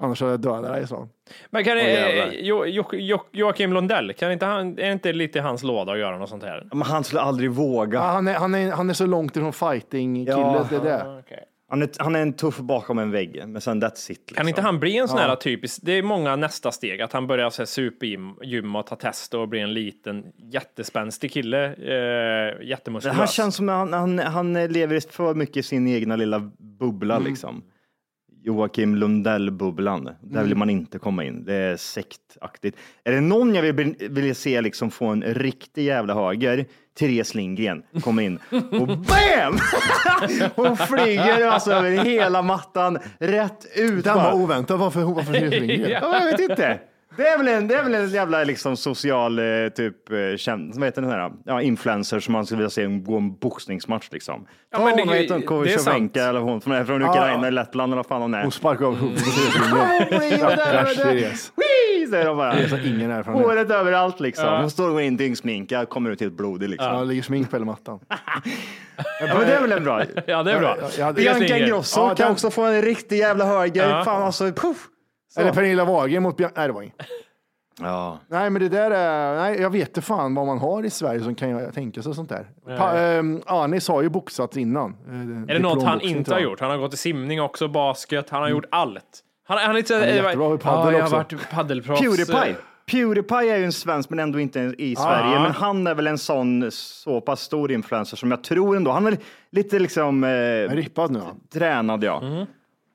[0.02, 1.10] Annars hade jag dödat dig, sa han.
[1.50, 5.14] Men kan det, eh, jo, jo, jo, Joakim Lundell, kan inte han, är det inte
[5.14, 6.68] lite hans låda att göra något sånt här?
[6.72, 8.00] Men han skulle aldrig våga.
[8.00, 10.68] Ja, han, är, han, är, han är så långt ifrån fighting-kille, Ja.
[10.70, 11.24] det är det.
[11.70, 14.18] Han är, han är en tuff bakom en vägg, men sen that's it.
[14.20, 14.36] Liksom.
[14.36, 15.28] Kan inte han bli en sån Ja.
[15.28, 18.96] här typisk, det är många nästa steg, att han börjar så här supergymma och ta
[18.96, 23.18] test och bli en liten jättespänstig kille, eh, Det jättemuskulös.
[23.18, 27.16] här känns som att han, han, han lever för mycket i sin egna lilla bubbla
[27.16, 27.28] Mm.
[27.30, 27.64] liksom.
[28.44, 30.10] Joakim Lundell-bubblan.
[30.22, 31.46] Där vill man inte komma in.
[31.46, 32.76] Det är sektaktigt.
[33.04, 36.66] Är det någon jag vill, vill se liksom få en riktig jävla höger,
[37.00, 39.58] Therese Lindgren kommer in och BAM!
[40.56, 44.04] Hon flyger alltså över hela mattan, rätt ut.
[44.04, 44.80] Den var oväntad.
[44.80, 45.92] Varför, varför Lindgren?
[45.92, 46.80] Ja, jag vet inte.
[47.20, 50.76] Det är väl en, det är väl en jävla liksom social eh, typ eh, känd,
[50.76, 54.46] vad heter den här, ja, influencer som man skulle vilja se gå en boxningsmatch liksom.
[54.72, 55.46] Ja, Ja, men det- hon hon, det är sant.
[55.46, 57.38] Kovicevenka eller hon från, från Ukraina, ja.
[57.38, 58.42] eller Lettland eller vad fan hon är.
[58.42, 59.20] Hon sparkade av huvudet!
[62.10, 62.54] Säger de bara.
[62.86, 63.46] Ingen erfarenhet.
[63.48, 64.46] Håret överallt liksom.
[64.46, 64.62] Ja.
[64.62, 66.88] Hon står och går in dyngsminkad, kommer ut helt blodig liksom.
[66.88, 68.00] Ja, ligger smink på hela mattan.
[69.22, 70.04] Ja, men det är väl en bra.
[70.28, 70.78] Ja, det är bra.
[70.98, 71.58] Ja, Bianca.
[71.58, 74.04] Ingrosso kan också få en riktig jävla höger.
[74.04, 74.78] Fan alltså, puff.
[75.30, 75.40] Så.
[75.40, 76.52] Eller Pernilla Wahlgren mot Björn...
[76.56, 76.96] Nej, det var inget.
[77.82, 78.20] Ja.
[78.28, 79.36] Nej, men det där är...
[79.36, 82.16] Nej, jag vet inte fan vad man har i Sverige som kan jag tänka sig
[82.16, 82.48] sånt där.
[82.78, 84.96] Pa, ähm, Anis har ju boxats innan.
[85.48, 86.60] Är det något han inte har gjort?
[86.60, 89.24] Han har gått i simning också, basket, han har gjort allt.
[89.48, 91.16] Han, han är lite Han är jättebra i paddel ja, jag också.
[91.16, 92.02] har varit paddelproffs.
[92.02, 92.56] Pewdiepie.
[92.92, 95.40] Pewdiepie är ju en svensk men ändå inte i Sverige.
[95.40, 98.92] Men han är väl en sån så pass stor influencer som jag tror ändå.
[98.92, 99.18] Han är
[99.52, 100.30] lite liksom eh,
[100.76, 101.22] Rippad nu.
[101.54, 102.22] tränad ja.
[102.22, 102.46] Mm.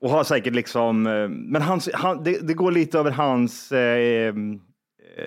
[0.05, 4.33] Och har säkert liksom, eh, men hans, han, det, det går lite över hans eh,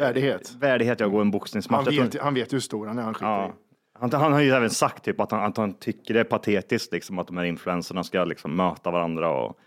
[0.01, 0.55] Värdighet.
[0.61, 1.87] värdighet jag går en boxningsmatch.
[1.87, 3.03] Han vet, han vet hur stor han är.
[3.03, 3.49] Han skiter Ja.
[3.49, 3.53] i.
[4.01, 6.93] Han, han har ju även sagt typ att han, att han tycker det är patetiskt
[6.93, 9.59] liksom, att de här influencerna ska liksom möta varandra och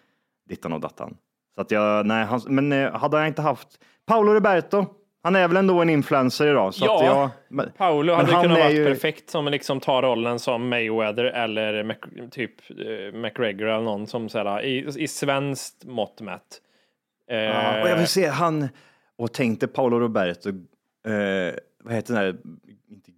[0.49, 1.17] dittan och dattan.
[1.55, 3.67] Så att jag, nej, han, men eh, hade jag inte haft
[4.07, 4.85] Paolo Roberto,
[5.23, 6.73] han är väl ändå en influencer idag.
[6.73, 10.69] Så Ja, jag, men, Paolo hade kunnat vara ju- perfekt som liksom tar rollen som
[10.69, 11.95] Mayweather eller Mac,
[12.31, 16.61] typ eh, McGregor eller någon som såhär, i, i svenskt mått mätt.
[17.31, 18.69] Eh, Ja, och jag vill se han,
[19.17, 22.29] och tänkte Paolo Roberto, eh, vad heter den där,
[22.67, 22.70] inte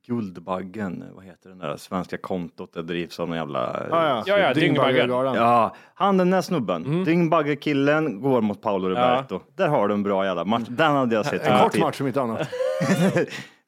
[0.05, 3.85] Guldbaggen, vad heter den där svenska kontot, det drivs av någon jävla...
[3.89, 4.23] Ja, ja.
[4.25, 5.35] Ja, ja, Dyngbaggegalan.
[5.35, 7.03] Ja, han den där snubben, Mm.
[7.03, 9.39] Dyngbagge-killen går mot Paolo Roberto.
[9.55, 10.63] Där har du en bra jävla match.
[10.69, 11.47] Den hade jag sett.
[11.47, 12.47] En kort match om inte annat.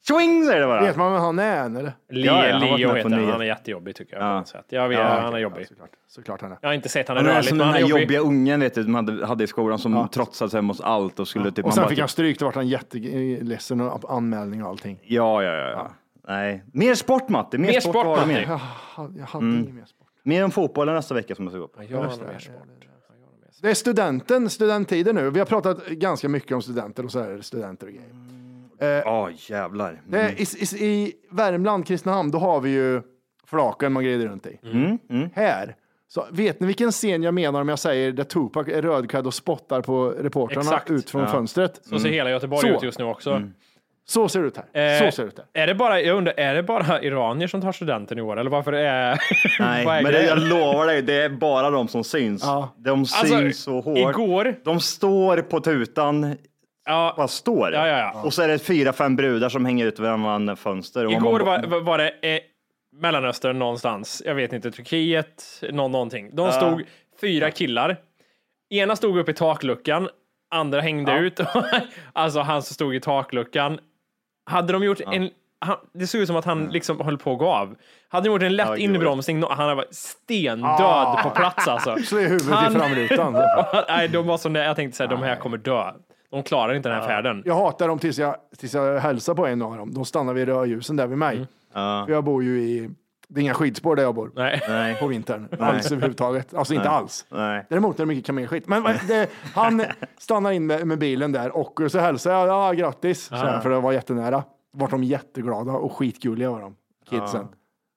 [0.08, 0.80] Swing säger det bara.
[0.82, 1.92] Vet man vem han är än eller?
[2.10, 4.24] Leo, Ja, ja, Leo heter han, han är jättejobbig tycker jag.
[4.24, 4.62] Ja.
[4.68, 5.60] Jag vet, Ja, han är jobbig.
[5.62, 5.90] Ja, såklart.
[6.08, 6.58] såklart han är.
[6.60, 8.02] Jag har inte sett han är Han är som den här är jobbig.
[8.02, 11.28] jobbiga ungen vet du, de hade, hade i skolan som trotsade sig mot allt och
[11.28, 11.64] skulle typ...
[11.64, 14.98] Och sen fick typ- han stryk, då vart han jätteledsen och anmälning och allting.
[15.02, 15.70] Ja, ja, ja.
[15.70, 15.90] ja.
[16.26, 17.58] Nej, mer sport Matte.
[17.58, 18.26] Mer, Mer sport, sport, det Matti.
[18.32, 18.60] mer.
[18.96, 19.58] Jag, jag hade Mm.
[19.62, 20.06] inget mer sport.
[20.22, 21.82] Mer om fotbollen nästa vecka som jag ska gå på.
[21.82, 22.26] Ja, Just det.
[22.26, 22.62] mer sport.
[23.62, 25.30] Det är studenten, studenttiden nu.
[25.30, 29.02] Vi har pratat ganska mycket om studenter och så här, studenter och grejer.
[29.04, 30.00] Ja, jävlar.
[30.08, 30.44] Det är, i,
[30.84, 33.02] i, I Värmland, Kristinehamn, då har vi ju
[33.46, 34.58] flaken man glider runt i.
[34.62, 35.28] Mm, mm.
[35.34, 35.76] Här,
[36.08, 39.34] så vet ni vilken scen jag menar om jag säger där Tupac är rödklädd och
[39.34, 40.90] spottar på reportrarna Exakt.
[40.90, 41.28] ut från Ja.
[41.28, 41.80] fönstret?
[41.82, 42.76] Så ser hela Göteborg Så.
[42.76, 43.42] ut just nu också.
[44.08, 44.94] Så ser det ut här.
[44.94, 45.62] Eh, så ser det ut här.
[45.62, 48.38] Är det bara, jag undrar, är det bara iranier som tar studenten i år?
[48.40, 49.18] Eller varför är...
[49.60, 52.42] Nej, är men det, jag lovar dig, det är bara de som syns.
[52.44, 52.74] Ja.
[52.76, 53.98] De syns Alltså, så hårt.
[53.98, 56.36] igår- De står på tutan,
[56.88, 57.72] Ja, bara står.
[57.72, 58.22] Ja, ja, ja.
[58.24, 61.06] Och så är det fyra, fem brudar som hänger ut vid varandra fönster.
[61.06, 62.40] Och igår man- var, var det eh,
[63.00, 66.30] Mellanöstern någonstans, jag vet inte, Turkiet, nå, någonting.
[66.36, 66.82] De stod
[67.20, 67.96] fyra killar.
[68.70, 70.08] Ena stod upp i takluckan,
[70.50, 71.40] andra hängde ut.
[72.12, 73.78] alltså han som stod i takluckan.
[74.46, 77.38] Hade de gjort en han, det såg ut som att han liksom höll på att
[77.38, 77.74] gå av.
[78.08, 81.20] Hade de gjort en lätt Ja, inbromsning, nå- han var stendöd Ah.
[81.22, 81.96] på plats alltså.
[82.04, 83.32] Slå huvudet Han- i framrutan.
[83.88, 85.92] Nej, de var som det, jag tänkte så här, de här kommer dö.
[86.30, 87.42] De klarar inte den här färden.
[87.44, 89.94] Jag hatar dem tills jag, tills jag hälsar på en av dem.
[89.94, 91.36] De stannar vid rödljusen där vid mig.
[91.36, 91.46] Mm.
[91.74, 92.04] Ja.
[92.06, 92.90] För jag bor ju i,
[93.28, 94.32] det är inga skidspår där jag bor.
[94.34, 94.62] Nej.
[94.68, 94.94] Nej.
[95.00, 95.48] På vintern.
[95.60, 96.54] Alls överhuvudtaget.
[96.54, 97.26] Alltså inte alls.
[97.28, 97.66] Nej.
[97.68, 98.68] Däremot är det mycket kamelskit.
[98.68, 99.82] Men det, han
[100.18, 103.80] stannar in med, med bilen där och så hälsar jag, ja grattis, här, för det
[103.80, 104.44] var jättenära.
[104.72, 106.76] Vart de jätteglada och skitgulliga var de,
[107.10, 107.46] kidsen.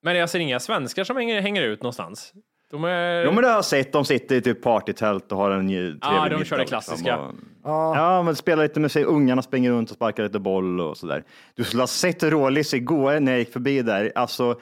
[0.02, 2.32] Men jag ser inga svenskar som hänger, hänger ut någonstans.
[2.70, 3.24] De är...
[3.24, 5.98] Jo men det har jag sett, de sitter i typ partytält och har en trevlig
[6.02, 7.18] Ja, de middag, kör det klassiska.
[7.18, 11.24] och- Ja, men spelar lite musik, ungarna springer runt och sparkar lite boll och sådär.
[11.54, 14.12] Du skulle ha sett Rålis igår när jag gick förbi där.
[14.14, 14.60] Alltså,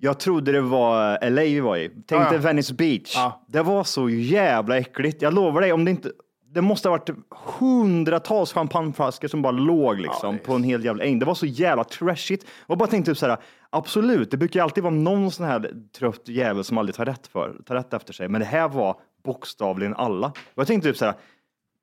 [0.00, 1.88] jag trodde det var LA vi var i.
[1.88, 2.38] Tänkte Ja, ja.
[2.38, 3.12] Venice Beach.
[3.14, 3.44] Ja.
[3.48, 5.22] Det var så jävla äckligt.
[5.22, 6.10] Jag lovar dig, om det inte...
[6.54, 7.10] det måste ha varit
[7.58, 11.18] hundratals champagneflaskor som bara låg liksom på en hel jävla äng.
[11.18, 12.42] Det var så jävla trashigt.
[12.42, 13.36] Och jag bara tänkte typ så här,
[13.70, 17.26] absolut, det brukar ju alltid vara någon sån här trött jävel som aldrig tar rätt,
[17.26, 18.28] för, tar rätt efter sig.
[18.28, 20.26] Men det här var bokstavligen alla.
[20.26, 21.14] Och jag tänkte typ så här,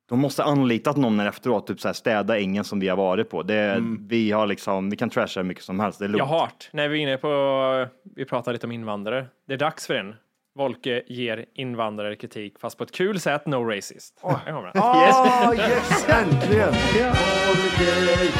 [0.08, 3.42] de måste anlitat någon efteråt, typ så här städa ängen som vi har varit på.
[3.42, 5.98] Det, Vi har liksom, vi kan trasha hur mycket som helst.
[5.98, 6.18] Det är lugnt.
[6.18, 9.26] Jag har hört, när vi är inne på, vi pratar lite om invandrare.
[9.46, 10.14] Det är dags för en.
[10.56, 14.18] Volke ger invandrare kritik, fast på ett kul sätt, no racist.
[14.20, 14.82] Kommer den.
[14.82, 16.74] Ah, yes, äntligen!
[16.74, 17.84] Folke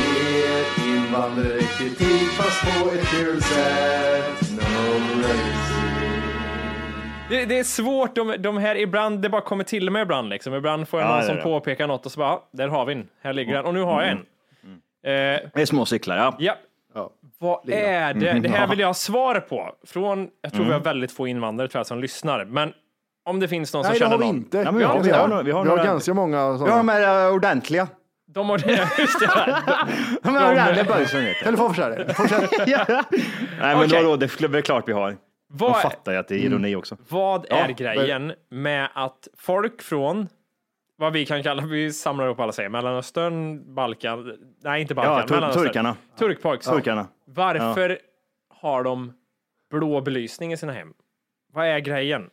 [0.02, 4.50] ger invandrare kritik fast på ett kul sätt.
[4.56, 5.75] No
[7.30, 10.54] Det, det är svårt, de, de här ibland, det bara kommer till mig ibland liksom.
[10.54, 11.42] Ibland får jag Ja, någon det som det.
[11.42, 13.64] påpekar något och så bara, "Ah, där har vi den, här ligger den.
[13.64, 14.18] Och nu har jag en.
[14.18, 14.22] Eh,
[15.54, 16.36] Det är små cyklar, ja.
[16.94, 17.10] ja.
[17.38, 18.32] Vad är det?
[18.40, 19.72] Det här vill jag ha svar på.
[19.86, 22.72] Från, jag tror vi har väldigt få invandrare jag, som lyssnar, men
[23.24, 24.36] om det finns någon som Nej, det känner har vi någon.
[24.36, 24.58] inte.
[24.58, 26.76] Ja, vi, har, vi, har vi har vi har ganska många Vi har sådana.
[26.76, 27.88] de här eh, ordentliga.
[28.28, 28.58] De har
[28.98, 29.26] just det.
[30.22, 31.44] De ordentliga böjsen vet jag.
[31.44, 32.14] Telefonförsäljare.
[32.14, 32.50] Fortsätt.
[32.66, 32.86] Nej
[33.60, 34.02] men Okej.
[34.02, 35.16] då, då, det är klart vi har.
[35.48, 36.96] De Vad, fattar ju att det är ironi också.
[37.08, 40.28] vad Ja, är grejen med att folk från
[40.96, 44.32] vad vi kan kalla, vi samlar upp alla säger, Mellanöstern, Balkan,
[44.62, 45.64] nej inte Balkan, Ja, tur- Mellanöstern.
[45.66, 45.96] turkarna.
[46.18, 46.62] Turkpojk.
[46.62, 47.06] Turkarna.
[47.24, 47.98] Varför
[48.54, 49.12] har de
[49.70, 50.92] blå belysning i sina hem?
[51.52, 52.30] Vad är grejen?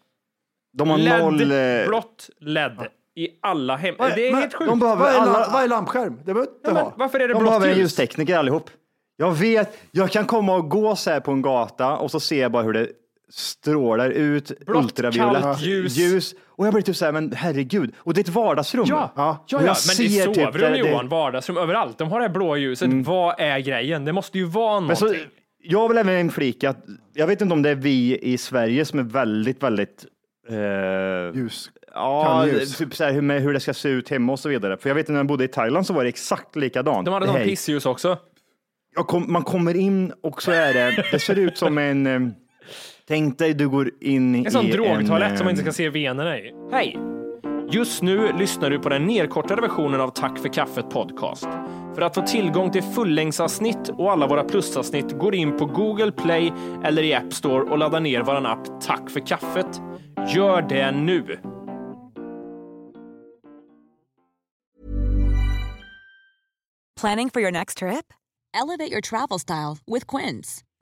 [0.78, 1.52] De har LED, noll...
[1.52, 3.96] eh, blått LED i alla hem.
[4.00, 4.70] Vad är- det är men helt sjukt.
[4.70, 6.18] de behöver Vad är, alla- vad är lampskärm?
[6.18, 6.94] Det behöver inte Ja, men ha.
[6.98, 7.80] varför är det De blått behöver en ljus?
[7.82, 8.70] ljustekniker allihop.
[9.18, 12.42] Jag vet, jag kan komma och gå så här på en gata och så ser
[12.42, 12.88] jag bara hur det
[13.36, 16.36] strålar ut Blått, ultraviolett kallt ljus.
[16.48, 17.94] Och jag blir typ så här, men herregud.
[17.98, 18.86] Och det är ett vardagsrum.
[18.88, 21.98] Ja, ja, ja, jag men ser i typ sovrum det- Johan, vardagsrum, överallt.
[21.98, 22.90] De har det här blåa ljuset.
[22.92, 24.06] Vad är grejen?
[24.06, 25.28] Det måste ju vara Men så, någonting.
[25.64, 29.00] jag vill även inflika att jag vet inte om det är vi i Sverige som
[29.00, 30.06] är väldigt, väldigt
[30.50, 30.56] eh,
[31.40, 31.72] Ljus.
[31.94, 32.78] Ja, ljus.
[32.78, 34.78] typ så här, hur, med hur det ska se ut hemma och så vidare.
[34.78, 37.06] För jag vet när jag bodde i Thailand så var det exakt likadant.
[37.06, 38.18] De hade Det sån pissljus också.
[38.96, 42.20] kom, man kommer in och så är det, det ser ut som en, eh,
[43.08, 45.74] tänk dig du går in i En sån drogtoalett en, som man inte eh, ska
[45.74, 46.54] se venerna i.
[46.72, 46.98] Hej!
[47.72, 51.48] Just nu lyssnar du på den nedkortade versionen av Tack för kaffet podcast.
[51.96, 56.54] För att få tillgång till fullängdsavsnitt och alla våra plusavsnitt går in på Google Play
[56.84, 59.82] eller i App Store och laddar ner våran app Tack för kaffet.
[60.36, 61.40] Gör det nu!
[67.02, 68.14] Planning for your next trip?
[68.54, 70.64] Elevate your travel style with Quince.